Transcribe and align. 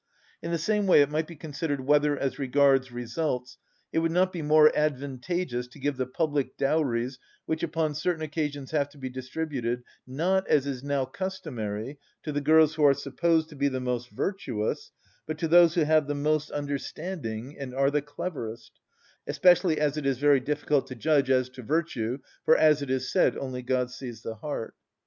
(36) 0.39 0.39
In 0.47 0.51
the 0.51 0.57
same 0.57 0.87
way, 0.87 1.03
it 1.03 1.11
might 1.11 1.27
be 1.27 1.35
considered 1.35 1.79
whether, 1.79 2.17
as 2.17 2.39
regards 2.39 2.91
results, 2.91 3.59
it 3.93 3.99
would 3.99 4.11
not 4.11 4.33
be 4.33 4.41
more 4.41 4.75
advantageous 4.75 5.67
to 5.67 5.77
give 5.79 5.95
the 5.95 6.07
public 6.07 6.57
dowries 6.57 7.19
which 7.45 7.61
upon 7.61 7.93
certain 7.93 8.23
occasions 8.23 8.71
have 8.71 8.89
to 8.89 8.97
be 8.97 9.11
distributed, 9.11 9.83
not, 10.07 10.47
as 10.47 10.65
is 10.65 10.83
now 10.83 11.05
customary, 11.05 11.99
to 12.23 12.31
the 12.31 12.41
girls 12.41 12.73
who 12.73 12.83
are 12.83 12.95
supposed 12.95 13.47
to 13.49 13.55
be 13.55 13.67
the 13.67 13.79
most 13.79 14.09
virtuous, 14.09 14.91
but 15.27 15.37
to 15.37 15.47
those 15.47 15.75
who 15.75 15.83
have 15.83 16.09
most 16.09 16.49
understanding 16.49 17.55
and 17.59 17.75
are 17.75 17.91
the 17.91 18.01
cleverest; 18.01 18.71
especially 19.27 19.79
as 19.79 19.97
it 19.97 20.05
is 20.07 20.17
very 20.17 20.39
difficult 20.39 20.87
to 20.87 20.95
judge 20.95 21.29
as 21.29 21.47
to 21.47 21.61
virtue, 21.61 22.17
for, 22.43 22.57
as 22.57 22.81
it 22.81 22.89
is 22.89 23.11
said, 23.11 23.37
only 23.37 23.61
God 23.61 23.91
sees 23.91 24.23
the 24.23 24.33
heart. 24.33 24.73